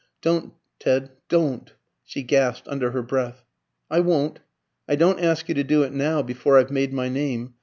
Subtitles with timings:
[0.23, 3.45] "Don't Ted, don't," she gasped under her breath.
[3.87, 4.39] "I won't.
[4.89, 7.53] I don't ask you to do it now, before I've made my name.